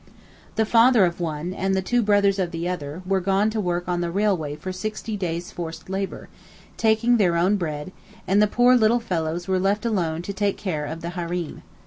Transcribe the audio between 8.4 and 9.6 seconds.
the poor little fellows were